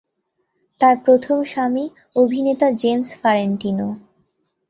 [0.81, 1.85] তার প্রথম স্বামী
[2.15, 3.87] অভিনেতা জেমস ফারেন্টিনো।